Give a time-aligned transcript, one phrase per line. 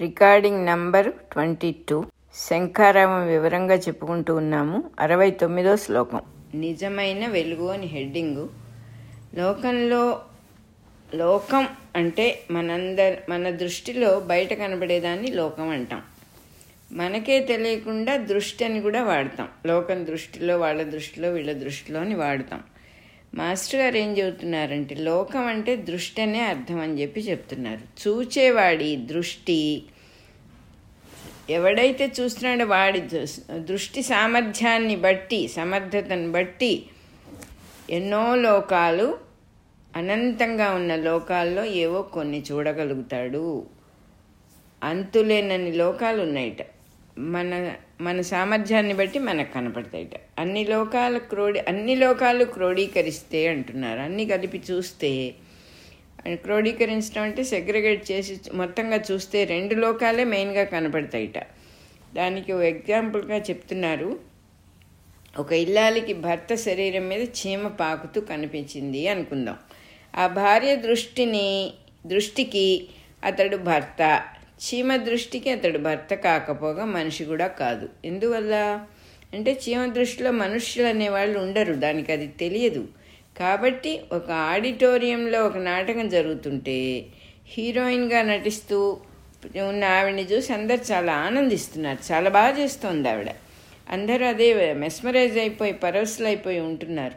[0.00, 2.04] Recording number twenty two.
[2.34, 4.90] Shankharavam వివరంగా చెప్పుకుంటూ ఉన్నాము.
[5.00, 6.20] అరవై తొమ్మిదో శ్లోకం.
[6.54, 8.50] నిజమైన వెలుగు అని హెడ్డింగు.
[9.34, 10.20] లోకంలో
[11.14, 16.02] లోకం అంటే మనందర్ మన దృష్టిలో బయట కనబడేదాన్ని లోకం అంటాం.
[16.92, 19.48] మనకే తెలియకుండా దృష్టి అని కూడా వాడతాం.
[19.66, 22.60] లోకం దృష్టిలో వాళ్ళ దృష్టిలో వీళ్ళ దృష్టిలో అని వాడతాం.
[23.34, 28.08] మాస్టర్ గారు ఏం చెబుతున్నారంటే లోకం అంటే దృష్టి అనే అర్థం అని చెప్పి చెప్తున్నారు.
[28.08, 29.82] చూచేవాడి దృష్టి
[31.50, 33.00] ఎవడైతే చూస్తున్నాడో వాడి
[33.58, 36.72] దృష్టి సామర్థ్యాన్ని బట్టి సమర్థతను బట్టి
[37.90, 39.06] ఎన్నో లోకాలు
[39.96, 43.66] అనంతంగా ఉన్న లోకాల్లో ఏవో కొన్ని చూడగలుగుతాడు.
[44.84, 46.62] అంతులేనన్ని లోకాలు ఉన్నాయిట
[47.18, 50.14] మన మన సామర్థ్యాన్ని బట్టి మనకు కనపడతాయిట.
[50.38, 54.00] అన్ని లోకాలు క్రోడీ అన్ని లోకాలు క్రోడీకరిస్తే అంటున్నారు.
[54.00, 55.10] అన్ని కలిపి చూస్తే
[56.28, 61.38] క్రోడీకరించడం అంటే సెగ్రిగేట్ చేసి మొత్తంగా చూస్తే రెండు లోకాలే మెయిన్గా కనపడతాయిట.
[62.14, 64.20] దానికి ఒక ఎగ్జాంపుల్గా చెప్తున్నారు.
[65.38, 69.56] ఒక ఇల్లాలికి భర్త శరీరం మీద చీమ పాకుతూ కనిపించింది అనుకుందాం.
[70.16, 71.72] ఆ భార్య దృష్టిని
[72.06, 72.88] దృష్టికి
[73.24, 74.22] అతడు భర్త
[74.58, 77.88] చీమ దృష్టికి అతడు భర్త కాకపోగా మనిషి కూడా కాదు.
[78.04, 78.84] ఎందువల్ల?
[79.34, 81.74] అంటే చీమ దృష్టిలో మనుష్యులు అనేవాళ్ళు ఉండరు.
[81.74, 82.88] దానికి అది తెలియదు.
[83.40, 87.06] కాబట్టి ఒక ఆడిటోరియంలో ఒక నాటకం జరుగుతుంటే
[87.48, 88.78] హీరోయిన్గా నటిస్తూ
[89.68, 92.12] ఉన్న ఆవిడని చూసి అందరు చాలా ఆనందిస్తున్నారు.
[92.12, 93.30] చాలా బాగా చేస్తోంది ఆవిడ.
[93.92, 97.16] అందరూ అదే మెస్మరైజ్ అయిపోయి పరవశులు అయిపోయి ఉంటున్నారు.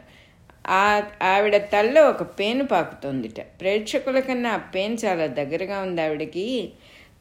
[0.68, 3.40] ఆ ఆవిడ తల్లో ఒక పేను పాకుతోందిట.
[3.60, 6.46] ప్రేక్షకుల కన్నా ఆ పేను చాలా దగ్గరగా ఉంది ఆవిడకి.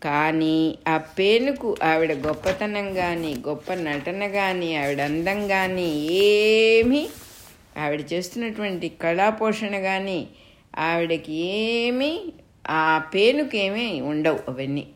[0.03, 5.89] కానీ ఆ పేనుకు ఆవిడ గొప్పతనం కానీ గొప్ప నటన కానీ ఆవిడ అందం కానీ
[6.23, 7.03] ఏమీ
[7.77, 10.27] ఆవిడ చేస్తున్నటువంటి కళాపోషణ కానీ
[10.77, 12.19] ఆవిడకి ఏమీ
[12.69, 14.87] ఆ పేనుకేమీ ఉండవు అవన్నీ.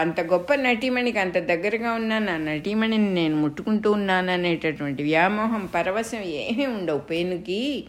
[0.00, 2.30] అంత గొప్ప నటీమణికి అంత దగ్గరగా ఉన్నాను?
[2.30, 6.98] ఆ నటీమణిని నేను ముట్టుకుంటూ ఉన్నాను అనేటటువంటి వ్యామోహం పరవశం ఏమీ ఉండవు.
[6.98, 7.84] పేనుకి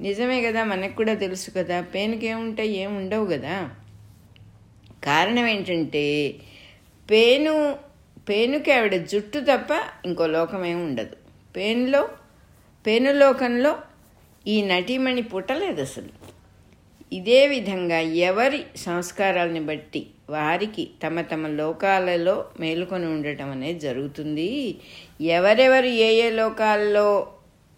[0.00, 3.70] నిజమే కదా మనకు కూడా తెలుసు కదా పేనుకి ఏముంటాయి ఏమి ఉండవు కదా.
[5.04, 6.34] కారణం ఏంటంటే
[7.10, 7.76] పేను
[8.28, 9.70] పేనుకి ఆవిడ జుట్టు తప్ప
[10.04, 11.16] ఇంకో లోకమేమి ఉండదు.
[11.56, 12.08] పేనులో
[12.86, 13.78] పెనులోకంలో
[14.46, 16.12] ఈ నటీమణి పుట్టలేదు అసలు.
[17.12, 24.76] ఇదే విధంగా ఎవరి సంస్కారాలని బట్టి వారికి తమ తమ లోకాలలో మేలుకొని ఉండటం అనేది జరుగుతుంది.
[25.20, 27.32] ఎవరెవరు ఏ ఏ లోకాల్లో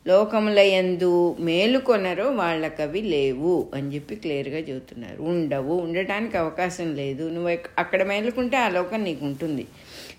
[0.06, 5.22] లోకములయందు మేలుకొనరో వాళ్ళకవి లేవు అని చెప్పి క్లియర్గా చెబుతున్నారు.
[5.22, 5.74] ఉండవు.
[5.76, 7.28] ఉండటానికి అవకాశం లేదు.
[7.28, 9.66] నువ్వు అక్కడ మేలుకుంటే ఆ లోకం నీకు ఉంటుంది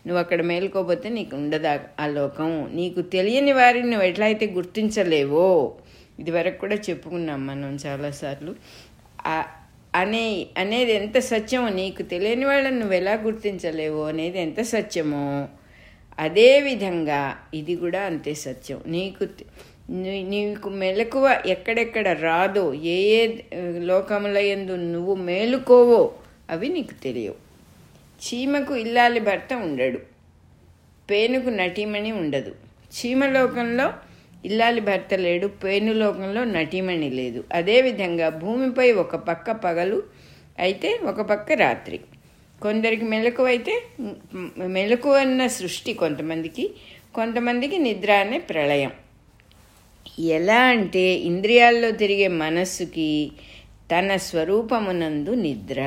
[0.06, 1.68] నువ్వు అక్కడ మేలుకోపోతే నీకు ఉండదు
[2.00, 2.70] ఆ- లోకం.
[2.74, 5.76] నీకు తెలియని వారిని నువ్వు ఎట్లయితే గుర్తించలేవో
[6.20, 8.52] ఇది వరకు కూడా చెప్పుకున్నాం మనం చాలాసార్లు
[9.96, 10.26] అనే
[10.58, 15.48] అనేది ఎంత సత్యమో నీకు తెలియని వాళ్ళని నువ్వు ఎలా గుర్తించలేవో అనేది ఎంత సత్యమో
[16.20, 17.20] అదే విధంగా
[17.54, 18.80] ఇది కూడా అంతే సత్యం.
[18.88, 19.26] నీకు
[20.30, 23.28] నీకు మెలకువ ఎక్కడెక్కడ రాదో ఏ ఏ
[23.82, 26.02] లోకముల ఎందు నువ్వు మేలుకోవో
[26.50, 27.51] అవి నీకు తెలియవు.
[28.22, 30.00] చీమకు ఇల్లాలి భర్త ఉండడు.
[31.10, 32.56] పేనుకు నటీమణి ఉండదు.
[32.96, 33.94] చీమలోకంలో
[34.46, 37.44] ఇల్లాలి భర్త లేడు పేను లోకంలో నటీమణి లేదు.
[37.54, 40.04] అదేవిధంగా భూమిపై ఒక పక్క పగలు
[40.60, 42.00] అయితే ఒక పక్క రాత్రి.
[42.62, 43.74] కొందరికి మెలకు అయితే
[44.58, 46.72] మెలకు అన్న సృష్టి కొంతమందికి
[47.16, 48.92] కొంతమందికి నిద్ర అనే ప్రళయం.
[50.20, 53.32] ఎలా అంటే ఇంద్రియాల్లో తిరిగే మనస్సుకి
[53.92, 55.80] తన స్వరూపమునందు నిద్ర.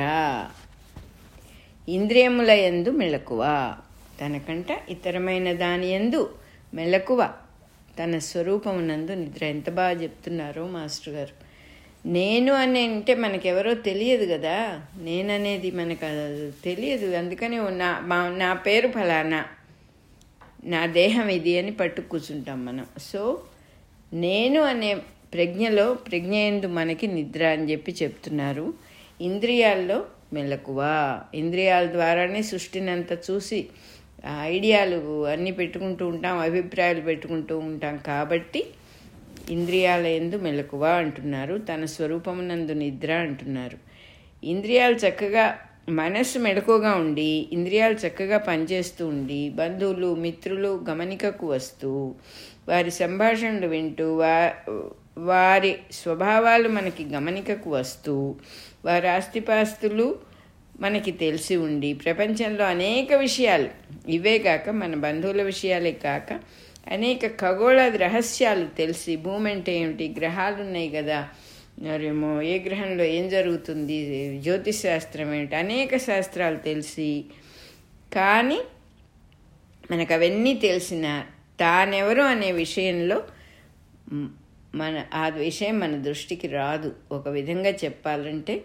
[1.89, 3.73] ఇంద్రియముల యందు మెలకువ.
[4.21, 6.33] తనకంట ఇతరమైన దాని యందు
[6.73, 7.33] మెలకువ.
[8.03, 9.45] తన స్వరూపమునందు నిద్ర.
[9.45, 11.45] ఎంత బాగా చెప్తున్నారో మాస్టర్ గారు.
[12.07, 14.81] నేను అని అంటే మనకెవరో తెలియదు కదా.
[15.01, 17.15] నేననేది మనకు అది తెలియదు.
[17.15, 19.45] అందుకని నా మా- నా పేరు ఫలానా.
[20.65, 22.85] నా దేహం ఇది అని పట్టు కూర్చుంటాం మనం.
[22.99, 23.41] సో
[24.13, 24.95] నేను అనే
[25.33, 28.73] ప్రజ్ఞలో ప్రజ్ఞ ఎందు మనకి నిద్ర అని చెప్పి చెప్తున్నారు.
[29.21, 30.79] ఇంద్రియాల్లో మెలకువ
[31.35, 33.67] ఇంద్రియాల ద్వారానే సృష్టిని చూసి
[34.41, 38.63] ఐడియాలు అన్నీ పెట్టుకుంటూ ఉంటాం అభిప్రాయాలు పెట్టుకుంటూ ఉంటాం కాబట్టి
[39.49, 41.57] ఇంద్రియాల ఎందు మెలకువ అంటున్నారు.
[41.57, 43.77] తన స్వరూపమునందు నిద్ర అంటున్నారు.
[44.43, 45.57] ఇంద్రియాలు చక్కగా
[45.89, 52.15] మనస్సు మెలకుగా ఉండి ఇంద్రియాలు చక్కగా పనిచేస్తూ ఉండి బంధువులు మిత్రులు గమనికకు వస్తూ
[52.67, 54.53] వారి సంభాషణలు వింటూ వా
[55.17, 58.35] వారి స్వభావాలు మనకి గమనికకు వస్తూ
[58.85, 60.15] వారి ఆస్తిపాస్తులు
[60.81, 63.69] మనకి తెలిసి ఉండి ప్రపంచంలో అనేక విషయాలు
[64.07, 66.39] ఇవే కాక మన బంధువుల విషయాలే కాక
[66.91, 71.27] అనేక ఖగోళ రహస్యాలు తెలిసి భూమి అంటే ఏమిటి గ్రహాలు ఉన్నాయి కదా
[71.79, 73.95] మరేమో ఏ గ్రహంలో ఏం జరుగుతుంది
[74.41, 77.25] జ్యోతిష్ శాస్త్రం ఏంటి అనేక శాస్త్రాలు తెలిసి
[78.13, 78.59] కానీ
[79.91, 81.25] మనకు అవన్నీ తెలిసిన
[81.59, 83.23] తానెవరు అనే విషయంలో
[84.75, 86.95] మన ఆ విషయం మన దృష్టికి రాదు.
[87.11, 88.61] ఒక విధంగా చెప్పాలంటే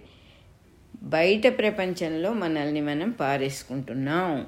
[1.02, 4.47] బయట ప్రపంచంలో మనల్ని మనం పారేసుకుంటున్నాం.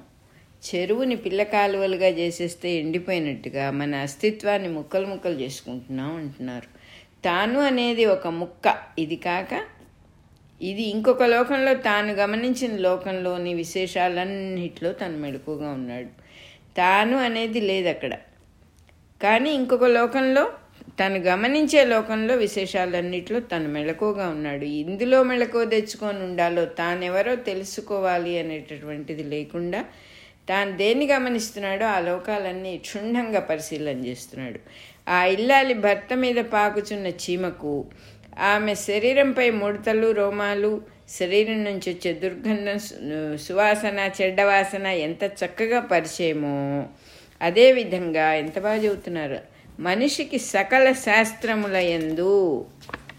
[0.62, 6.66] చెరువుని పిల్ల కాలువలుగా చేసేస్తే ఎండిపోయినట్టుగా మన అస్తిత్వాన్ని ముక్కలు ముక్కలు చేసుకుంటున్నాం అంటున్నారు.
[7.25, 8.78] తాను అనేది ఒక ముక్క.
[8.99, 9.62] ఇది కాక
[10.62, 16.08] ఇది ఇంకొక లోకంలో తాను గమనించిన లోకంలోని విశేషాలన్నిటిలో తను మెలకుగా ఉన్నాడు.
[16.76, 18.14] తాను అనేది లేదు అక్కడ
[19.22, 20.52] కానీ ఇంకొక లోకంలో
[20.98, 24.66] తను గమనించే లోకంలో విశేషాలన్నిట్లో తను మెళకువగా ఉన్నాడు.
[24.82, 29.80] ఇందులో మెళకువ తెచ్చుకొని ఉండాలో తానెవరో తెలుసుకోవాలి అనేటటువంటిది లేకుండా
[30.48, 34.58] తాను దేన్ని గమనిస్తున్నాడో ఆ లోకాలన్నీ క్షుణ్ణంగా పరిశీలన చేస్తున్నాడు.
[35.08, 37.74] ఆ ఇల్లాలి భర్త మీద పాకుచున్న చీమకు
[38.50, 40.72] ఆమె శరీరంపై ముడతలు రోమాలు
[41.18, 42.78] శరీరం నుంచి వచ్చే దుర్గంధం
[43.46, 46.54] సువాసన చెడ్డవాసన ఎంత చక్కగా పరిచయమో
[47.40, 49.40] అదేవిధంగా ఎంత బాగా చెబుతున్నారు?
[49.80, 52.64] మనిషికి సకల శాస్త్రముల యందు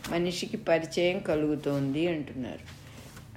[0.10, 2.84] మనిషికి పరిచయం కలుగుతోంది అంటున్నారు.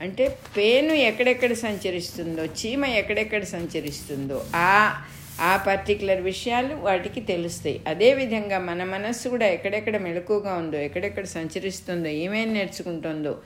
[0.00, 5.02] అంటే పేను ఎక్కడెక్కడ సంచరిస్తుందో చీమ ఎక్కడెక్కడ సంచరిస్తుందో ఆ
[5.40, 7.80] ఆ పర్టికులర్ విషయాలు వాటికి తెలుస్తాయి.
[7.86, 13.38] అదేవిధంగా మన మనస్సు కూడా ఎక్కడెక్కడ మెలకుగా ఉందో ఎక్కడెక్కడ సంచరిస్తుందో ఏమేమి నేర్చుకుంటుందో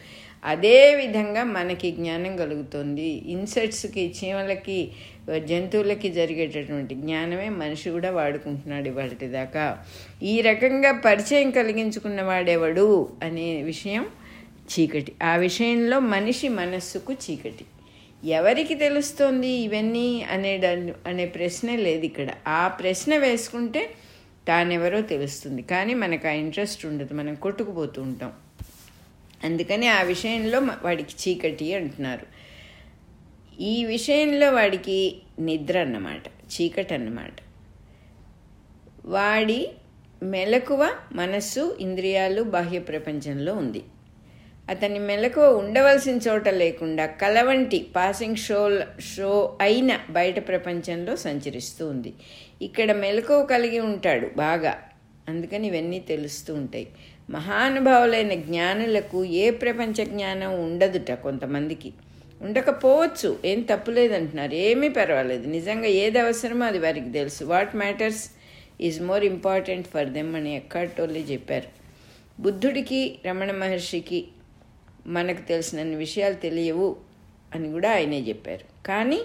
[0.44, 3.08] అదే విధంగా మనకి జ్ఞానం కలుగుతుంది.
[3.08, 4.92] ఇన్సెట్స్కి చీమలకి
[5.38, 9.84] జంతువులకి జరిగేటటువంటి జ్ఞానమే మనిషి కూడా వాడుకుంటున్నాడు ఇవాటి దాకా.
[10.22, 14.06] ఈ రకంగా పరిచయం కలిగించుకున్న వాడెవడు అనే విషయం
[14.70, 15.12] చీకటి.
[15.22, 17.64] ఆ విషయంలో మనిషి మనస్సుకు చీకటి.
[18.28, 20.56] ఎవరికి తెలుస్తోంది ఇవన్నీ అనే
[21.06, 22.28] అనే ప్రశ్నే లేదు ఇక్కడ.
[22.48, 23.90] ఆ ప్రశ్న వేసుకుంటే
[24.48, 25.62] తానెవరో తెలుస్తుంది.
[25.62, 27.14] కానీ మనకు ఆ ఇంట్రెస్ట్ ఉండదు.
[27.14, 28.32] మనం కొట్టుకుపోతూ ఉంటాం.
[29.44, 32.26] అందుకని ఆ విషయంలో వాడికి చీకటి అంటున్నారు.
[33.60, 37.32] ఈ విషయంలో వాడికి నిద్ర అన్నమాట చీకటి అన్నమాట
[39.04, 39.70] వాడి
[40.22, 43.82] మెలకువ మనస్సు ఇంద్రియాలు బాహ్య ప్రపంచంలో ఉంది.
[44.68, 48.80] అతని మెలకువ ఉండవలసిన చోట లేకుండా కలవంటి పాసింగ్ షో
[49.16, 52.12] షో అయిన బయట ప్రపంచంలో సంచరిస్తూ ఉంది.
[52.62, 54.82] ఇక్కడ మెలకువ కలిగి ఉంటాడు బాగా.
[55.28, 56.88] అందుకని ఇవన్నీ తెలుస్తూ ఉంటాయి.
[57.30, 61.92] మహానుభావులైన జ్ఞానులకు ఏ ప్రపంచ జ్ఞానం ఉండదుట కొంతమందికి.
[62.42, 63.38] ఉండకపోవచ్చు.
[63.44, 65.48] ఏం తప్పులేదంటున్నారు ఏమీ పర్వాలేదు.
[65.48, 67.44] నిజంగా ఏది అవసరమో అది వారికి తెలుసు.
[67.44, 68.30] What matters
[68.80, 71.68] is more important for them అని ఎక్కటోళ్ళే చెప్పారు.
[72.42, 74.28] బుద్ధుడికి రమణ మహర్షికి
[75.06, 76.96] మనకు తెలిసినన్ని విషయాలు తెలియవు
[77.54, 78.86] అని కూడా ఆయనే చెప్పారు.
[78.86, 79.20] కానీ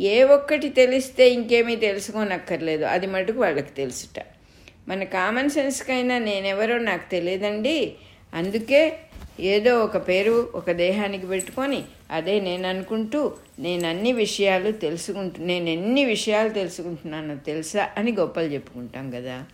[0.00, 2.84] ఏ ఒక్కటి తెలిస్తే ఇంకేమీ తెలుసుకోనక్కర్లేదు.
[2.84, 4.24] అది మటుకు వాళ్ళకి తెలుసుట.
[4.88, 7.94] మన కామన్ సెన్స్కైనా నేనెవరో నాకు తెలియదండి.
[8.34, 8.98] అందుకే
[9.40, 16.04] ఏదో ఒక పేరు ఒక దేహానికి పెట్టుకొని అదే నేను అనుకుంటూ నేను అన్ని విషయాలు తెలుసుకుంటు నేను ఎన్ని
[16.04, 19.44] విషయాలు తెలుసుకుంటున్నానో తెలుసా అని గొప్పలు చెప్పుకుంటాం కదా.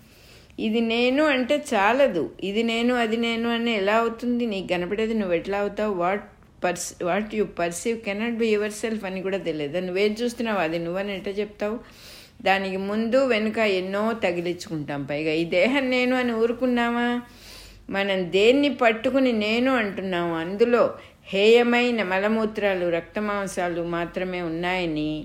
[0.61, 2.31] ఇది నేను అంటే చాలదు.
[2.45, 4.47] ఇది నేను అది నేను అని ఎలా అవుతుంది?
[4.47, 5.95] నీకు కనపడేది నువ్వు ఎట్లా అవుతావు?
[5.95, 6.25] What
[6.65, 9.79] purse what you perceive cannot be your self అని కూడా తెలియదు.
[9.79, 11.79] నువ్వేది చూస్తున్నావు అది నువ్వని ఎట్లా చెప్తావు?
[12.43, 15.05] దానికి ముందు వెనుక ఎన్నో తగిలించుకుంటాం.
[15.05, 17.23] పైగా ఈ దేహం నేను అని ఊరుకున్నామా?
[17.91, 20.95] మనం దేన్ని పట్టుకుని నేను అంటున్నాము అందులో
[21.27, 25.25] హేయమైన మలమూత్రాలు రక్తమాంసాలు మాత్రమే ఉన్నాయని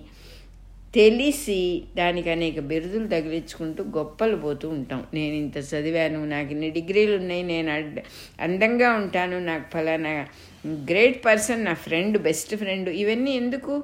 [0.96, 5.06] తెలిసి దానికి అనేక బిరుదులు తగిలించుకుంటూ గొప్పలు పోతూ ఉంటాం.
[5.14, 7.72] నేను ఇంత చదివాను నాకు ఇన్ని డిగ్రీలు ఉన్నాయి నేను
[8.42, 10.28] అందంగా ఉంటాను నాకు ఫలానా
[10.68, 13.84] గ్రేట్ పర్సన్ నా ఫ్రెండ్ బెస్ట్ ఫ్రెండ్ ఇవన్నీ ఎందుకు?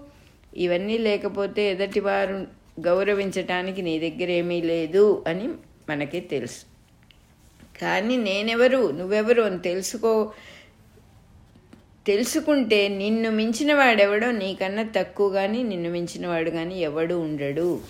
[0.58, 2.48] ఇవన్నీ లేకపోతే ఎదటి వారు
[2.80, 5.48] గౌరవించటానికి నీ దగ్గర ఏమీ లేదు అని
[5.90, 6.62] మనకే తెలుసు.
[7.82, 8.92] కానీ నేనెవరు?
[8.92, 10.32] నువ్వెవరు అని తెలుసుకో
[12.08, 17.82] తెలుసుకుంటే నిన్ను మించిన వాడెవడో నీకన్నా తక్కువ కానీ నిన్ను మించిన వాడు కానీ ఎవడు ఉండడు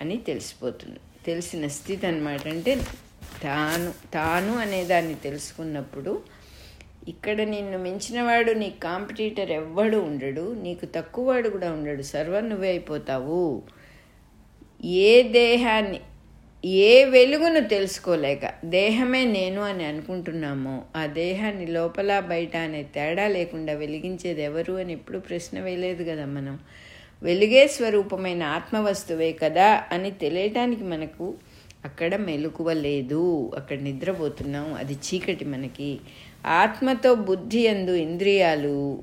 [0.00, 1.00] అని తెలిసిపోతుంది.
[1.26, 2.74] తెలిసిన స్థితి అనమాట అంటే
[3.42, 6.22] తాను తాను అనే దాన్ని తెలుసుకున్నప్పుడు
[7.08, 12.02] ఇక్కడ నిన్ను మించినవాడు నీ కాంపిటీటర్ ఎవ్వడు ఉండడు నీకు తక్కువవాడు కూడా ఉండడు.
[12.02, 13.62] సర్వం నువ్వే అయిపోతావు.
[14.84, 16.00] ఏ దేహాన్ని
[16.64, 24.42] ఏ వెలుగును తెలుసుకోలేక దేహమే నేను అని అనుకుంటున్నామో ఆ దేహాన్ని లోపల బయట అనే తేడా లేకుండా వెలిగించేది
[24.42, 26.58] ఎవరు అని ఎప్పుడు ప్రశ్న వేయలేదు కదా మనం.
[27.22, 31.34] వెలుగే స్వరూపమైన ఆత్మవస్తువే కదా అని తెలియటానికి మనకు
[31.84, 33.52] అక్కడ మెలకువ లేదు.
[33.56, 34.74] అక్కడ నిద్రపోతున్నాం.
[34.74, 35.98] అది చీకటి మనకి.
[36.46, 39.02] ఆత్మతో బుద్ధి అందు ఇంద్రియాలు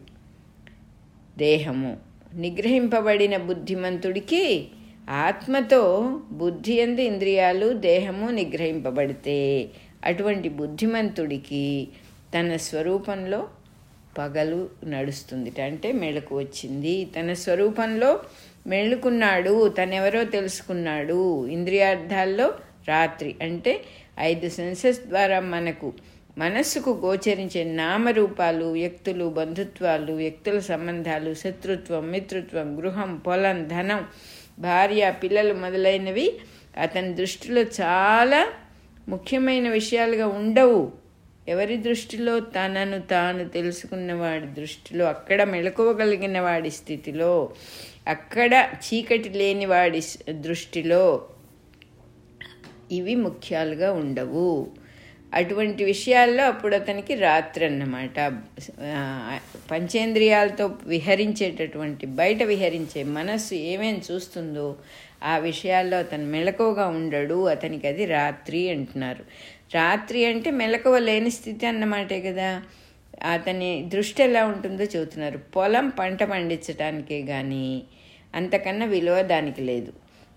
[1.37, 1.97] దేహము.
[2.35, 4.67] నిగ్రహింపబడిన బుద్ధిమంతుడికి
[5.09, 9.69] ఆత్మతో బుద్ధి ఎందు ఇంద్రియాలు దేహము నిగ్రహింపబడితే
[10.05, 11.87] అటువంటి బుద్ధిమంతుడికి
[12.39, 13.47] తన స్వరూపంలో
[14.17, 15.61] పగలు నడుస్తుంది.
[15.61, 17.05] అంటే మెళకు వచ్చింది.
[17.05, 18.19] తన స్వరూపంలో
[18.67, 21.47] మెళుకున్నాడు తనెవరో తెలుసుకున్నాడు.
[21.47, 22.53] ఇంద్రియార్థాల్లో
[22.87, 23.35] రాత్రి.
[23.41, 23.81] అంటే
[24.19, 25.93] ఐదు సెన్సెస్ ద్వారా మనకు
[26.37, 34.05] మనస్సుకు గోచరించే నామరూపాలు వ్యక్తులు బంధుత్వాలు వ్యక్తుల సంబంధాలు శత్రుత్వం మిత్రుత్వం గృహం పొలం ధనం
[34.59, 36.33] భార్య పిల్లలు మొదలైనవి
[36.77, 38.47] అతని దృష్టిలో చాలా
[39.09, 40.91] ముఖ్యమైన విషయాలుగా ఉండవు.
[41.47, 47.49] ఎవరి దృష్టిలో తనను తాను తెలుసుకున్న వాడి దృష్టిలో అక్కడ మెలకువగలిగిన వాడి స్థితిలో
[48.07, 51.25] అక్కడ చీకటి లేని వాడి దృష్టిలో
[52.91, 54.71] ఇవి ముఖ్యాలుగా ఉండవు.
[55.33, 58.19] అటువంటి విషయాల్లో అప్పుడు అతనికి రాత్రి అన్నమాట.
[59.71, 64.75] పంచేంద్రియాలతో విహరించేటటువంటి బయట విహరించే మనస్సు ఏమేమి చూస్తుందో
[65.23, 67.47] ఆ విషయాల్లో అతను మెలకువగా ఉండడు.
[67.47, 69.23] అతనికి అది రాత్రి అంటున్నారు.
[69.75, 72.61] రాత్రి అంటే మెలకువ లేని స్థితి అన్నమాటే కదా.
[73.31, 75.37] అతని దృష్టి ఎలా ఉంటుందో చెబుతున్నారు.
[75.37, 77.83] పొలం పంట పండించడానికే కానీ
[78.35, 79.93] అంతకన్నా విలువ దానికి లేదు.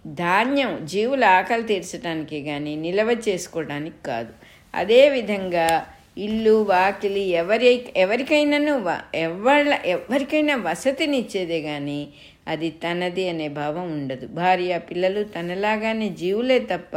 [0.06, 4.32] ధాన్యం జీవుల ఆకలి తీర్చడానికే కానీ నిల్వ చేసుకోవడానికి కాదు.
[4.74, 5.86] అదేవిధంగా
[6.18, 8.74] ఇల్లు వాకిలి ఎవరి ఎవరికైనాను
[9.14, 12.08] ఎవళ్ళ ఎవరికైనా వసతినిచ్చేదే కానీ
[12.48, 14.26] అది తనది అనే భావం ఉండదు.
[14.26, 16.96] భార్య పిల్లలు తనలాగానే జీవులే తప్ప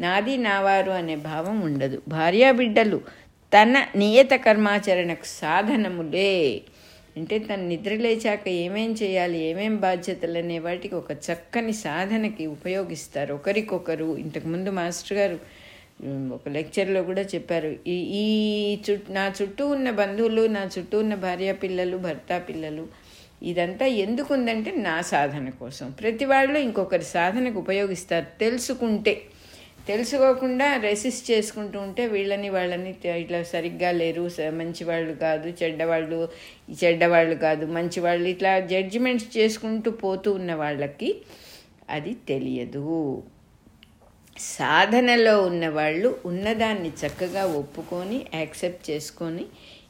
[0.00, 2.02] నాది నావారు అనే భావం ఉండదు.
[2.08, 3.00] భార్యా బిడ్డలు
[3.52, 6.60] తన నియత కర్మాచరణకు సాధనములే.
[7.16, 13.34] అంటే తను నిద్ర లేచాక ఏమేం చేయాలి ఏమేం బాధ్యతలు అనే వాటికి ఒక చక్కని సాధనకి ఉపయోగిస్తారు.
[13.34, 15.38] ఒకరికొకరు ఇంతకుముందు మాస్టర్ గారు
[16.32, 17.70] ఒక లెక్చర్లో కూడా చెప్పారు.
[17.86, 18.24] ఈ ఈ
[18.86, 22.84] చుట్టూ నా చుట్టూ ఉన్న బంధువులు నా చుట్టూ ఉన్న భార్య పిల్లలు భర్త పిల్లలు
[23.42, 25.86] ఇదంతా ఎందుకు ఉందంటే నా సాధన కోసం.
[26.00, 29.14] ప్రతి వాళ్ళు ఇంకొకరి సాధనకు ఉపయోగిస్తారు తెలుసుకుంటే.
[29.88, 32.90] తెలుసుకోకుండా రెసిస్ట్ చేసుకుంటూ ఉంటే వీళ్ళని వాళ్ళని
[33.22, 34.24] ఇట్లా సరిగ్గా లేరు
[34.60, 36.28] మంచివాళ్ళు కాదు చెడ్డవాళ్ళు
[36.82, 41.10] చెడ్డవాళ్ళు కాదు మంచివాళ్ళు ఇట్లా జడ్జిమెంట్స్ చేసుకుంటూ పోతూ ఉన్న వాళ్ళకి
[41.90, 42.86] అది తెలియదు.
[44.38, 49.44] సాధనలో ఉన్నవాళ్ళు ఉన్నదాన్ని చక్కగా ఒప్పుకొని యాక్సెప్ట్ చేసుకొని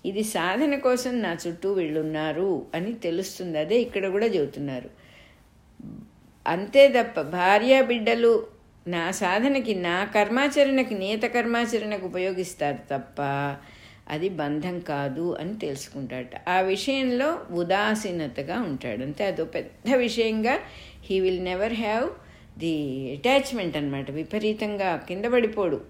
[0.07, 3.59] ఇది సాధన కోసం నా చుట్టూ వీళ్ళున్నారు అని తెలుస్తుంది.
[3.59, 4.91] అదే ఇక్కడ కూడా చెబుతున్నారు.
[6.47, 8.47] అంతే తప్ప భార్య బిడ్డలు
[8.89, 13.21] నా సాధనకి నా కర్మాచరణకి నియత కర్మాచరణకు ఉపయోగిస్తారు తప్ప
[14.11, 16.37] అది బంధం కాదు అని తెలుసుకుంటాడట.
[16.49, 17.29] ఆ విషయంలో
[17.63, 19.03] ఉదాసీనతగా ఉంటాడు.
[19.03, 20.55] అంతే అదో పెద్ద విషయంగా
[21.09, 22.09] he will never have
[22.59, 22.75] the
[23.13, 25.81] attachment అనమాట విపరీతంగా కింద పడిపోడు.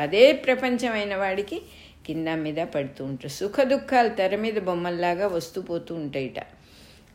[0.00, 1.58] అదే ప్రపంచమైన వాడికి
[2.06, 6.40] కింద మీద పడుతూ ఉంటారు సుఖ దుఃఖాలు తెర మీద బొమ్మల్లాగా వస్తూ పోతూ ఉంటాయిట.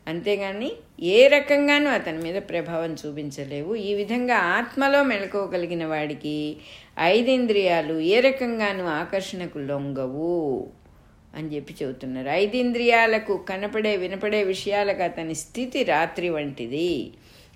[0.08, 0.70] అంతేగాని
[1.02, 3.74] ఏ రకంగానూ అతని మీద ప్రభావం చూపించలేవు.
[3.74, 6.36] ఈ విధంగా ఆత్మలో మెలకోగలిగిన వాడికి
[7.00, 10.68] ఐదింద్రియాలు ఏ రకంగానూ ఆకర్షణకు లొంగవు
[11.34, 12.28] అని చెప్పి చెబుతున్నారు.
[12.28, 17.10] ఐదింద్రియాలకు కనపడే వినపడే విషయాలకు అతని స్థితి రాత్రి వంటిది.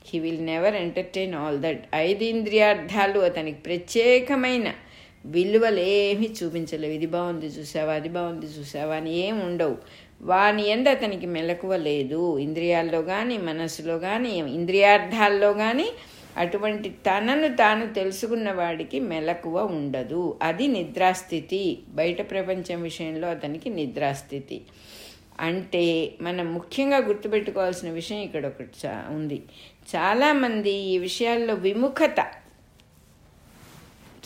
[0.07, 4.73] He will never entertain all that ఐదింద్రియార్థాలు అతనికి ప్రత్యేకమైన
[5.27, 6.93] విలువలేమి చూపించలేవు.
[6.93, 7.93] ఇది బాగుంది చూసావా?
[7.93, 8.95] అది బాగుంది చూసావా?
[8.95, 9.77] అని ఏం ఉండవు.
[10.23, 12.39] వాని ఎందు అతనికి మెలకువ లేదు.
[12.39, 15.91] ఇంద్రియాల్లో కానీ మనసులో కానీ ఇంద్రియార్థాల్లో కానీ
[16.37, 20.39] అటువంటి తనను తాను తెలుసుకున్న వాడికి మెలకువ ఉండదు.
[20.43, 21.79] అది నిద్రాస్థితి.
[21.89, 24.61] బయట ప్రపంచం విషయంలో అతనికి నిద్రాస్థితి.
[25.41, 29.43] అంటే మనం ముఖ్యంగా గుర్తుపెట్టుకోవాల్సిన విషయం ఇక్కడ ఒకటి ఉంది.
[29.97, 32.27] చాలామంది ఈ విషయాల్లో విముఖత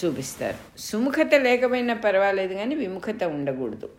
[0.05, 0.81] చూపిస్తారు.
[0.81, 3.91] సుముఖత లేకపోయినా పర్వాలేదు కానీ విముఖత ఉండకూడదు.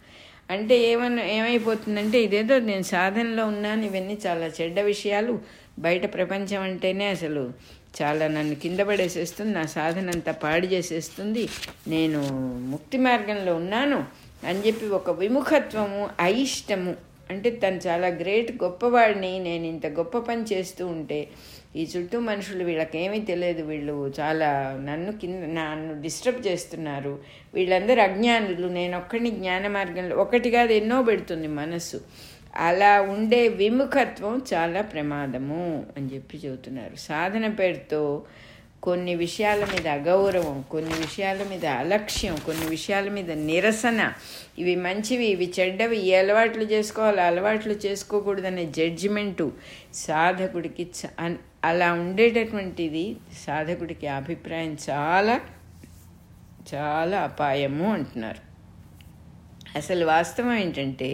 [0.50, 5.40] అంటే ఏమన్నా ఏమైపోతుందంటే ఇదేదో నేను సాధనలో ఉన్నాను ఇవన్నీ చాలా చెడ్డ విషయాలు.
[5.80, 7.54] బయట ప్రపంచం అంటేనే అసలు
[8.02, 11.50] చాలా నన్ను కింద పడేసేస్తుంది నా సాధన అంతా పాడు చేసేస్తుంది.
[11.88, 12.22] నేను
[12.60, 14.06] ముక్తి మార్గంలో ఉన్నాను
[14.48, 20.88] అని చెప్పి ఒక విముఖత్వము అయిష్టము అంటే తను చాలా గ్రేట్ గొప్పవాడిని నేను ఇంత గొప్ప పని చేస్తూ
[20.88, 21.28] ఉంటే
[21.76, 24.50] ఈ చుట్టూ మనుషులు వీళ్ళకేమీ తెలియదు వీళ్ళు చాలా
[24.84, 27.20] నన్ను కింద నన్ను డిస్టర్బ్ చేస్తున్నారు.
[27.54, 32.02] వీళ్ళందరూ అజ్ఞానులు నేను ఒక్కడిని జ్ఞాన మార్గంలో ఒకటి కాదు ఎన్నో పెడుతుంది మనస్సు.
[32.56, 36.96] అలా ఉండే విముఖత్వం చాలా ప్రమాదము అని చెప్పి చెబుతున్నారు.
[36.96, 38.02] సాధన పేరుతో
[38.84, 44.02] కొన్ని విషయాల మీద అగౌరవం కొన్ని విషయాల మీద అలక్ష్యం కొన్ని విషయాల మీద నిరసన.
[44.62, 45.98] ఇవి మంచివి ఇవి చెడ్డవి.
[46.08, 49.48] ఈ అలవాట్లు చేసుకోవాలి అలవాట్లు చేసుకోకూడదనే జడ్జిమెంటు
[50.04, 50.86] సాధకుడికి
[51.70, 53.06] అలా ఉండేటటువంటిది
[53.46, 55.36] సాధకుడికి అభిప్రాయం చాలా
[56.74, 58.42] చాలా అపాయము అంటున్నారు.
[59.80, 61.10] అసలు వాస్తవం ఏంటంటే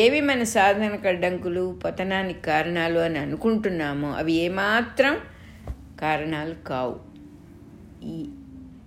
[0.00, 5.14] ఏవి మన సాధనకు అడ్డంకులు పతనానికి కారణాలు అని అనుకుంటున్నామో అవి ఏమాత్రం
[6.00, 7.00] కారణాలు కావు.
[8.04, 8.26] ఈ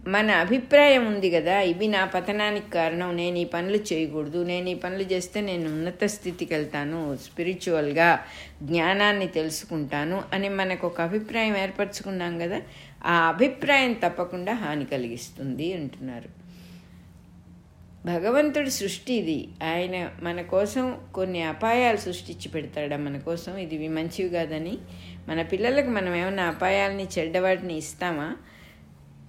[0.07, 3.15] మన అభిప్రాయం ఉంది కదా ఇవి నా పతనానికి కారణం.
[3.15, 4.43] నేను ఈ పనులు చేయకూడదు.
[4.43, 8.19] నేను ఈ పనులు చేస్తే నేను ఉన్నత స్థితికి వెళ్తాను స్పిరిచువల్గా
[8.63, 12.61] జ్ఞానాన్ని తెలుసుకుంటాను అని మనకు ఒక అభిప్రాయం ఏర్పరచుకున్నాం కదా
[13.05, 16.38] ఆ అభిప్రాయం తప్పకుండా హాని కలిగిస్తుంది అంటున్నారు.
[18.05, 19.47] భగవంతుడి సృష్టి ఇది.
[19.63, 23.57] ఆయన మన కోసం కొన్ని అపాయాలు సృష్టించి పెడతాడా మన కోసం?
[23.57, 24.77] ఇది మంచివి కాదని.
[25.27, 28.35] మన పిల్లలకు మనం ఏమైనా అపాయాలని చెడ్డవాటిని ఇస్తామా?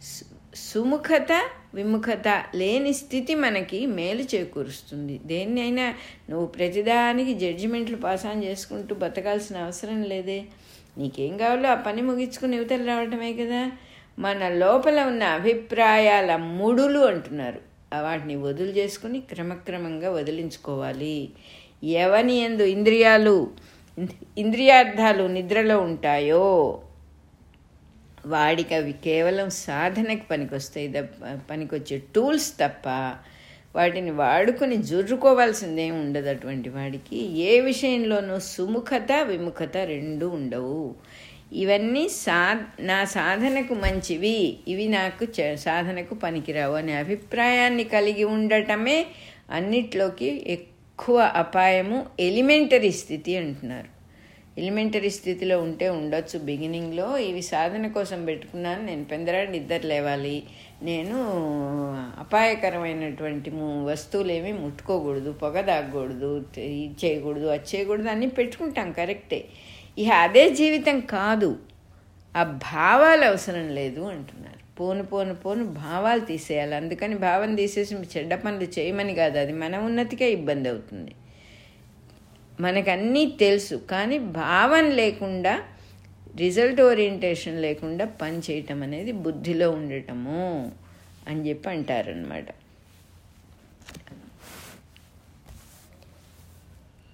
[0.03, 5.21] సు- సుముఖత విముఖత లేని స్థితి మనకి మేలు చేకూరుస్తుంది.
[5.25, 5.95] దేన్నైనా
[6.31, 10.45] నువ్వు ప్రతిదానికి జడ్జిమెంట్లు పాస్ ఆన్ చేసుకుంటూ బతకాల్సిన అవసరం లేదే.
[10.99, 13.73] నీకేం కావాలో ఆ పని ముగించుకుని యువతలు రావటమే కదా?
[14.19, 17.70] మన లోపల ఉన్న అభిప్రాయాల ముడులు అంటున్నారు.
[17.99, 21.17] వాటిని వదులు చేసుకుని క్రమక్రమంగా వదిలించుకోవాలి.
[21.85, 23.51] ఎవని ఎందు ఇంద్రియాలు
[24.39, 26.45] ఇంద్రియార్థాలు నిద్రలో ఉంటాయో
[28.27, 30.89] వాడికి అవి కేవలం సాధనకి పనికొస్తాయి
[31.51, 32.89] పనికొచ్చే టూల్స్ తప్ప
[33.77, 37.19] వాటిని వాడుకొని జుర్రుకోవాల్సిందేం ఉండదు అటువంటి వాడికి.
[37.19, 40.95] ఏ విషయంలోనూ సుముఖత విముఖత రెండు ఉండవు.
[41.53, 44.57] ఇవన్నీ సా నా సాధనకు మంచివి.
[44.69, 49.07] ఇవి నాకు సాధనకు పనికిరావు అనే అభిప్రాయాన్ని కలిగి ఉండటమే
[49.51, 54.01] అన్నిట్లోకి ఎక్కువ అపాయము ఎలిమెంటరీ స్థితి అంటున్నారు.
[54.61, 56.39] ఎలిమెంటరీ స్థితిలో ఉంటే ఉండొచ్చు.
[56.39, 58.87] బిగినింగ్లో ఇవి సాధన కోసం పెట్టుకున్నాను.
[58.87, 60.43] నేను పెందరాడి నిద్ర లేవాలి.
[60.83, 61.17] నేను
[62.19, 63.51] అపాయకరమైనటువంటి
[63.85, 65.33] వస్తువులేమి ముట్టుకోకూడదు.
[65.33, 66.45] పొగ తాగకూడదు.
[66.59, 68.93] ఇది చేయకూడదు అది చేయకూడదు అన్నీ పెట్టుకుంటాం.
[68.93, 69.45] కరెక్టే.
[70.01, 71.59] ఇక అదే జీవితం కాదు.
[72.37, 74.61] ఆ భావాలు అవసరం లేదు అంటున్నారు.
[74.81, 76.75] పోను పోను పోను భావాలు తీసేయాలి.
[76.75, 79.39] అందుకని భావం తీసేసి చెడ్డ పనులు చేయమని కాదు.
[79.39, 81.13] అది మన ఉన్నతికే ఇబ్బంది అవుతుంది.
[82.61, 83.75] మనకన్నీ తెలుసు.
[83.75, 85.55] కానీ భావం లేకుండా
[86.37, 90.73] రిజల్ట్ ఓరియంటేషన్ లేకుండా పని చేయటం అనేది బుద్ధిలో ఉండటము
[91.29, 92.49] అని చెప్పి అంటారనమాట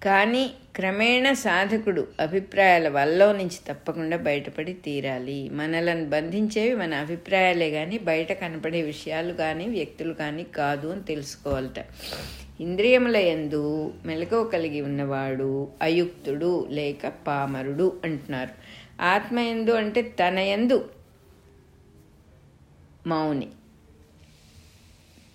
[0.07, 5.49] కానీ క్రమేణ సాధకుడు అభిప్రాయాల వల్ల నుంచి తప్పకుండా బయటపడి తీరాలి.
[5.53, 11.81] మనలను బంధించేవి మన అభిప్రాయాలే కానీ బయట కనపడే విషయాలు కానీ వ్యక్తులు కానీ కాదు అని తెలుసుకోవాలట.
[12.61, 18.55] ఇంద్రియముల ఎందు మెలకువ కలిగి ఉన్నవాడు అయుక్తుడు లేక పామరుడు అంటున్నారు.
[19.03, 20.89] ఆత్మ ఎందు అంటే తన యందు
[23.07, 23.49] మౌని.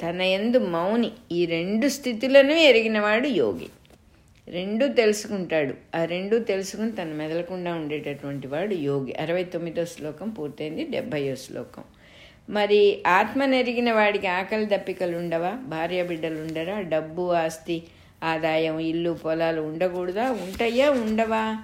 [0.03, 1.11] తన యందు మౌని.
[1.31, 3.69] ఈ రెండు స్థితులను ఎరిగినవాడు యోగి.
[4.47, 5.73] రెండు తెలుసుకుంటాడు.
[5.95, 9.13] ఆ రెండు తెలుసుకుని తను మెదలకుండా ఉండేటటువంటి వాడు యోగి.
[9.13, 11.83] అరవై తొమ్మిదో శ్లోకం పూర్తయింది డెబ్భయో శ్లోకం.
[12.49, 15.51] మరి ఆత్మ నెరిగిన వాడికి ఆకలి దప్పికలు ఉండవా?
[15.51, 16.81] భార్య బిడ్డలు ఉండరా?
[16.81, 17.83] డబ్బు ఆస్తి
[18.23, 20.31] ఆదాయం ఇల్లు పొలాలు ఉండకూడదా?
[20.31, 20.91] ఉంటాయా?
[20.91, 21.57] ఉండవా?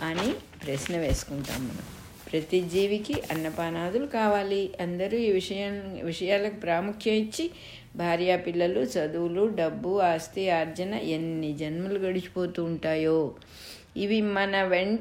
[0.00, 0.32] అని
[0.66, 1.95] ప్రశ్న వేసుకుంటాం మనం.
[2.30, 4.62] ప్రతి జీవికి అన్నపానాదులు కావాలి.
[4.80, 7.44] అందరూ ఈ విషయం విషయాలకు ప్రాముఖ్యం ఇచ్చి
[7.96, 13.20] భార్య పిల్లలు చదువులు డబ్బు ఆస్తి ఆర్జన ఎన్ని జన్మలు గడిచిపోతూ ఉంటాయో.
[13.96, 15.00] ఇవి మన వెంట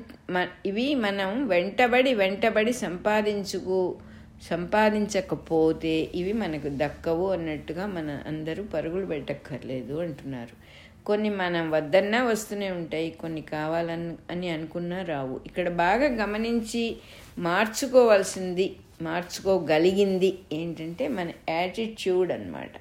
[0.65, 3.79] ఇవి మనం వెంటబడి వెంటబడి సంపాదించుకు
[4.49, 10.55] సంపాదించకపోతే ఇవి మనకు దక్కవు అన్నట్టుగా మన అందరూ పరుగులు పెట్టక్కర్లేదు అంటున్నారు.
[11.05, 15.41] కొన్ని మనం వద్దన్నా వస్తూనే ఉంటాయి కొన్ని కావాలని అని అనుకున్నా రావు.
[15.45, 16.97] ఇక్కడ బాగా గమనించి
[17.37, 22.71] మార్చుకోవాల్సింది మార్చుకోగలిగింది ఏంటంటే మన యాటిట్యూడ్ అన్నమాట.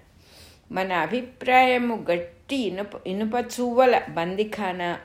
[0.73, 5.01] మన అభిప్రాయము గట్టి ఇనుప ఇనుప చువ్వల బందిఖానా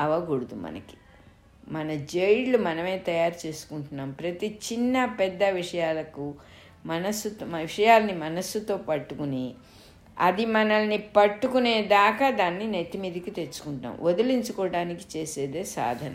[0.00, 0.96] అవ్వకూడదు మనకి.
[1.68, 4.10] మన జైళ్ళు మనమే తయారు చేసుకుంటున్నాం.
[4.10, 6.34] ప్రతి చిన్న పెద్ద విషయాలకు
[6.86, 9.54] మనస్సుతో విషయాల్ని మనస్సుతో పట్టుకుని
[10.20, 13.98] అది మనల్ని పట్టుకునేదాకా దాన్ని నెత్తి మీదికి తెచ్చుకుంటాం.
[14.00, 16.14] వదిలించుకోవడానికి చేసేదే సాధన.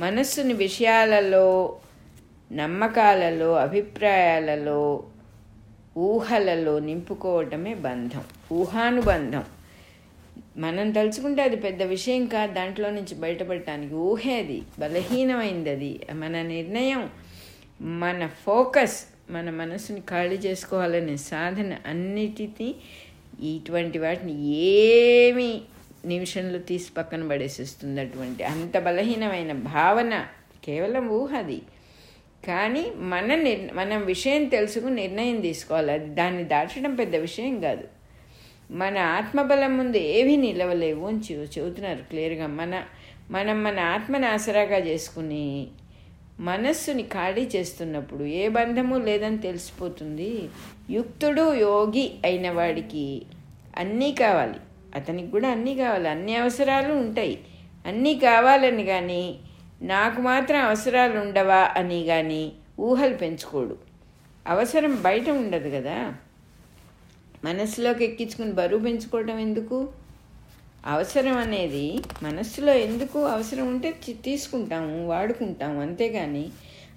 [0.00, 1.76] మనస్సుని విషయాలలో
[2.52, 5.02] నమ్మకాలలో అభిప్రాయాలలో
[5.98, 9.44] ఊహలలో నింపుకోవటమే బంధం ఊహానుబంధం.
[10.56, 13.94] మనం తలుచుకుంటే అది పెద్ద విషయం కాదు దాంట్లో నుంచి బయటపడటానికి.
[13.94, 16.00] ఊహేది బలహీనమైంది అది.
[16.12, 17.10] మన నిర్ణయం
[17.80, 22.74] మన ఫోకస్ మన మనసుని ఖాళీ చేసుకోవాలనే సాధన అన్నిటినీ
[23.42, 25.60] ఇటువంటి వాటిని ఏమి
[26.04, 30.26] నిమిషంలో తీసి పక్కన పడేసిస్తుంది అటువంటి అంత బలహీనమైన భావన.
[30.64, 31.62] కేవలం ఊహది
[32.46, 35.92] కానీ మన నిర్ మనం విషయం తెలుసుకుని నిర్ణయం తీసుకోవాలి.
[35.92, 37.84] అది దాన్ని దాటడం పెద్ద విషయం కాదు.
[38.70, 41.20] మన ఆత్మబలం ముందు ఏవి నిలవలేవు అని
[41.58, 42.46] చెబుతున్నారు క్లియర్గా.
[42.46, 42.84] మన
[43.30, 45.66] మనం మన ఆత్మని ఆసరాగా చేసుకుని
[46.40, 50.48] మనస్సుని ఖాళీ చేస్తున్నప్పుడు ఏ బంధము లేదని తెలిసిపోతుంది?
[50.90, 53.22] యుక్తుడు యోగి అయిన వాడికి
[53.76, 54.54] అన్నీ కావాలి.
[54.94, 56.08] అతనికి కూడా అన్నీ కావాలి.
[56.08, 57.38] అన్ని అవసరాలు ఉంటాయి.
[57.86, 59.38] అన్నీ కావాలని కానీ
[59.82, 63.76] నాకు మాత్రం అవసరాలు ఉండవా అని కానీ ఊహలు పెంచుకోడు.
[64.46, 66.14] అవసరం బయట ఉండదు కదా?
[67.44, 69.88] మనసులోకి ఎక్కించుకుని బరువు పెంచుకోవడం ఎందుకు?
[70.84, 73.90] అవసరం అనేది మనస్సులో ఎందుకు అవసరం ఉంటే
[74.24, 76.50] తీసుకుంటాము వాడుకుంటాము అంతేగాని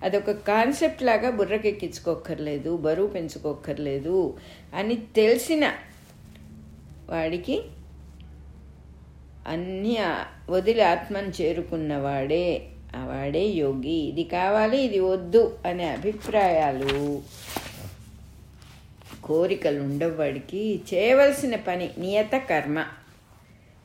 [0.04, 4.36] అదొక కాన్సెప్ట్ లాగా బుర్రకెక్కించుకోక్కర్లేదు బరువు పెంచుకోక్కర్లేదు
[4.76, 5.72] అని తెలిసిన
[7.10, 7.62] వాడికి
[9.48, 9.98] అన్నీ
[10.50, 14.00] వదిలి ఆత్మను చేరుకున్నవాడే ఆ వాడే యోగి.
[14.10, 17.22] ఇది కావాలి ఇది వద్దు అనే అభిప్రాయాలు
[19.24, 22.88] కోరికలు ఉండవాడికి చేయవలసిన పని నియత కర్మ.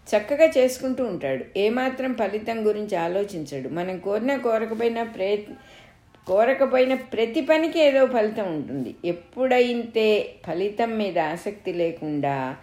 [0.09, 1.45] చక్కగా చేసుకుంటూ ఉంటాడు.
[1.57, 3.69] ఏమాత్రం ఫలితం గురించి ఆలోచించడు.
[3.69, 5.53] మనం కోరిన కోరకపోయినా ప్రయత్
[6.27, 8.95] కోరకపోయిన ప్రతి పనికి ఏదో ఫలితం ఉంటుంది.
[9.05, 12.57] ఎప్పుడైతే ఫలితం మీద ఆసక్తి లేకుండా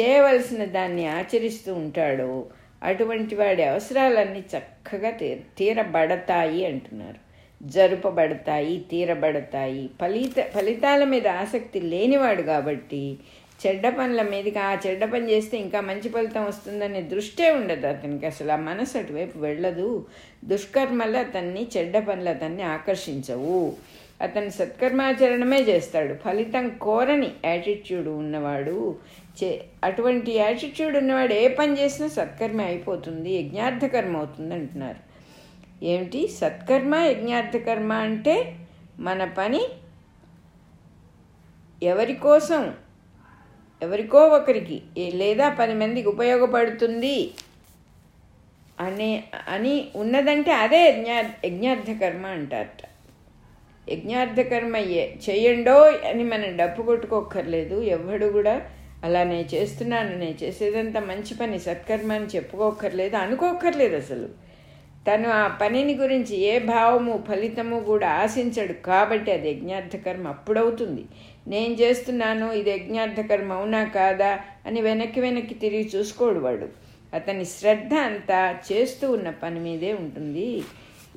[0.00, 2.46] చేయవలసిన దాన్ని ఆచరిస్తూ ఉంటాడో
[2.82, 7.26] అటువంటి వాడి అవసరాలన్నీ చక్కగా తీ తీరబడతాయి అంటున్నారు.
[7.62, 9.90] జరుపబడతాయి తీరబడతాయి.
[10.00, 13.18] ఫలిత ఫలితాల మీద ఆసక్తి లేనివాడు కాబట్టి
[13.60, 18.26] చెడ్డ పనుల మీదకి ఆ చెడ్డ పని చేస్తే ఇంకా మంచి ఫలితం వస్తుందనే దృష్టే ఉండదు అతనికి.
[18.26, 20.06] అసలు ఆ మనసు అటువైపు వెళ్ళదు.
[20.44, 23.72] దుష్కర్మలు అతన్ని చెడ్డ పనులు అతన్ని ఆకర్షించవు.
[24.22, 26.14] అతను సత్కర్మాచరణమే చేస్తాడు.
[26.14, 28.96] ఫలితం కోరని యాటిట్యూడ్ ఉన్నవాడు
[29.38, 35.00] చే అటువంటి యాటిట్యూడ్ ఉన్నవాడు ఏ పని చేసినా సత్కర్మ అయిపోతుంది యజ్ఞార్థకర్మ అవుతుంది అంటున్నారు.
[35.84, 36.28] ఏమిటి?
[36.28, 38.58] సత్కర్మ యజ్ఞార్థకర్మ అంటే
[38.98, 39.62] మన పని
[41.82, 42.62] ఎవరి కోసం?
[43.82, 44.82] ఎవరికో ఒకరికి
[45.14, 47.30] లేదా పది మందికి ఉపయోగపడుతుంది
[48.80, 52.82] అనే అని ఉన్నదంటే అదే యజ్ఞా యజ్ఞార్థ కర్మ అంటారట.
[53.90, 54.76] యజ్ఞార్థ కర్మ
[55.26, 57.82] చేయండో అని మనం డప్పు కొట్టుకోక్కర్లేదు.
[57.96, 58.54] ఎవడు కూడా
[59.04, 64.28] అలా నేను చేస్తున్నాను నేను చేసేదంతా మంచి పని సత్కర్మ అని చెప్పుకోక్కర్లేదు అనుకోక్కర్లేదు అసలు.
[65.08, 68.72] తను ఆ పనిని గురించి ఏ భావము ఫలితము కూడా ఆశించడు.
[68.72, 71.04] కాబట్టి అది యజ్ఞార్థ కర్మ అప్పుడవుతుంది.
[71.46, 74.40] నేను చేస్తున్నాను ఇది యజ్ఞార్థ కర్మ అవునా కాదా?
[74.66, 76.68] అని వెనక్కి వెనక్కి తిరిగి చూసుకోడు వాడు.
[77.14, 80.62] అతని శ్రద్ధ అంతా చేస్తూ ఉన్న పని మీదే ఉంటుంది.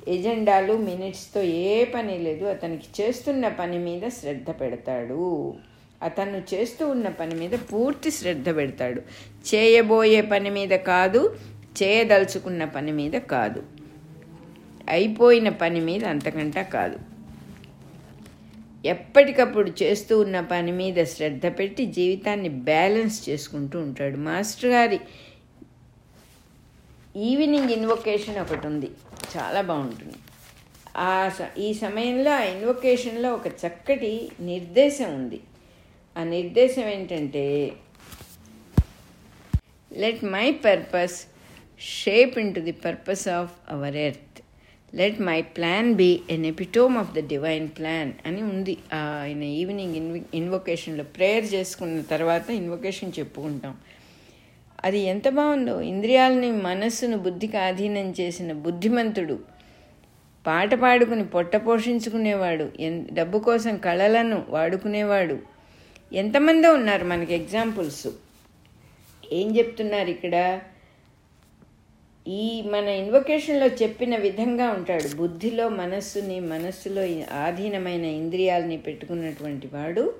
[0.08, 2.44] ఎజెండాలు మినిట్స్తో ఏ పని లేదు.
[2.44, 5.54] అతనికి చేస్తున్న పని మీద శ్రద్ధ పెడతాడు.
[6.02, 9.00] అతను చేస్తూ ఉన్న పని మీద పూర్తి శ్రద్ధ పెడతాడు.
[9.54, 11.36] చేయబోయే పని మీద కాదు
[11.82, 13.62] చేయదలుచుకున్న పని మీద కాదు.
[14.88, 17.09] అయిపోయిన పని మీద అంతకంటా కాదు.
[18.84, 24.16] ఎప్పటికప్పుడు చేస్తూ ఉన్న పని మీద శ్రద్ధ పెట్టి జీవితాన్ని బ్యాలెన్స్ చేసుకుంటూ ఉంటాడు.
[24.16, 25.00] మాస్టర్ గారి
[27.16, 28.90] ఈవినింగ్ ఇన్వొకేషన్ ఒకటి ఉంది.
[29.36, 30.14] చాలా బాగుంటుంది.
[30.96, 35.40] ఆ స- ఈ సమయంలో ఆ ఇన్వొకేషన్లో ఒక చక్కటి నిర్దేశం ఉంది.
[36.18, 37.72] ఆ నిర్దేశం ఏంటంటే
[39.92, 41.26] let my purpose
[41.80, 44.29] shape into the purpose of our earth
[44.94, 48.78] let my plan be an epitome of the divine plan అని ఉంది.
[48.94, 53.76] ఆయన ఈవినింగ్ ఇన్వి ఇన్వొకేషన్లో ప్రేయర్ చేసుకున్న తర్వాత ఇన్వొకేషన్ చెప్పుకుంటాం
[54.84, 55.80] అది ఎంత బాగుందో.
[55.80, 59.38] ఇంద్రియాలని మనస్సును బుద్ధికి ఆధీనం చేసిన బుద్ధిమంతుడు
[60.46, 65.38] పాట పాడుకుని పొట్ట పోషించుకునేవాడు ఎన్ డబ్బు కోసం కళలను వాడుకునేవాడు.
[66.12, 68.08] ఎంతమందో ఉన్నారు మనకి ఎగ్జాంపుల్స్
[69.32, 70.60] ఏం చెప్తున్నారు ఇక్కడ?
[72.28, 75.16] ఈ మన ఇన్వొకేషన్లో చెప్పిన విధంగా ఉంటాడు.
[75.16, 77.02] బుద్ధిలో మనస్సుని మనస్సులో
[77.34, 80.12] ఆధీనమైన ఇంద్రియాలని పెట్టుకున్నటువంటి వాడు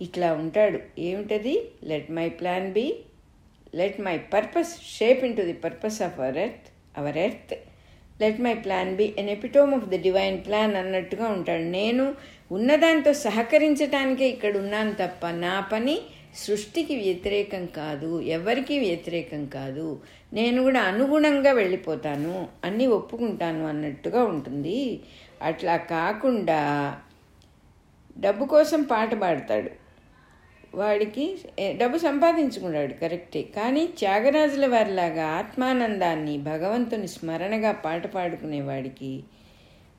[0.00, 0.78] ఇట్లా ఉంటాడు.
[0.98, 1.62] ఏమిటది?
[1.84, 2.96] Let my plan be
[3.74, 7.54] let my purpose shape into the purpose of our earth our earth
[8.20, 11.62] let my plan be an epitome of the divine plan అన్నట్టుగా ఉంటాడు.
[11.62, 12.14] నేను
[12.52, 16.00] ఉన్నదాంతో సహకరించటానికే ఇక్కడ ఉన్నాను తప్ప నా పని
[16.34, 20.00] సృష్టికి వ్యతిరేకం కాదు ఎవరికి వ్యతిరేకం కాదు.
[20.36, 22.32] నేను కూడా అనుగుణంగా వెళ్ళిపోతాను
[22.64, 24.78] అన్నీ ఒప్పుకుంటాను అన్నట్టుగా ఉంటుంది.
[25.42, 26.60] అట్లా కాకుండా
[28.18, 29.70] డబ్బు కోసం పాట పాడతాడు.
[30.74, 31.24] వాడికి
[31.82, 33.42] డబ్బు సంపాదించుకున్నాడు కరెక్టే.
[33.56, 39.12] కానీ త్యాగరాజుల వారిలాగా ఆత్మానందాన్ని భగవంతుని స్మరణగా పాట పాడుకునేవాడికి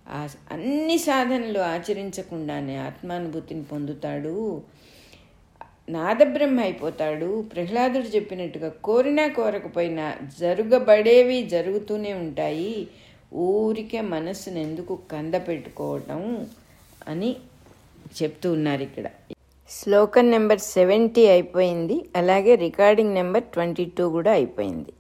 [0.09, 0.19] ఆ
[0.51, 4.35] అన్ని సాధనలు ఆచరించకుండానే ఆత్మానుభూతిని పొందుతాడు.
[5.89, 10.05] నాదబ్రహ్మ అయిపోతాడు ప్రహ్లాదుడు చెప్పినట్టుగా కోరినా కోరకపోయినా
[10.39, 12.87] జరగబడేవి జరుగుతూనే ఉంటాయి.
[13.35, 16.47] ఊరికే మనస్సును ఎందుకు కంద పెట్టుకోవటం
[17.07, 17.31] అని
[18.21, 19.07] చెప్తూ ఉన్నారు ఇక్కడ.
[19.69, 21.97] శ్లోకం నెంబర్ సెవెంటీ అయిపోయింది.
[22.15, 24.91] అలాగే రికార్డింగ్ నెంబర్ ట్వంటీ టూ కూడా అయిపోయింది.